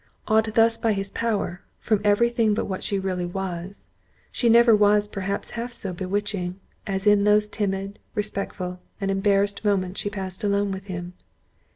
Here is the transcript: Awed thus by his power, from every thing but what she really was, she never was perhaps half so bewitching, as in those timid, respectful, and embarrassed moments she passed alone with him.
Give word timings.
Awed 0.27 0.55
thus 0.55 0.79
by 0.79 0.93
his 0.93 1.11
power, 1.11 1.61
from 1.79 2.01
every 2.03 2.31
thing 2.31 2.55
but 2.55 2.65
what 2.65 2.83
she 2.83 2.97
really 2.97 3.27
was, 3.27 3.87
she 4.31 4.49
never 4.49 4.75
was 4.75 5.07
perhaps 5.07 5.51
half 5.51 5.71
so 5.71 5.93
bewitching, 5.93 6.59
as 6.87 7.05
in 7.05 7.23
those 7.23 7.45
timid, 7.45 7.99
respectful, 8.15 8.79
and 8.99 9.11
embarrassed 9.11 9.63
moments 9.63 9.99
she 9.99 10.09
passed 10.09 10.43
alone 10.43 10.71
with 10.71 10.85
him. 10.85 11.13